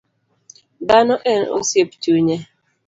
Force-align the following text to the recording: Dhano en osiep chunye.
Dhano 0.87 1.15
en 1.31 1.41
osiep 1.57 1.89
chunye. 2.01 2.37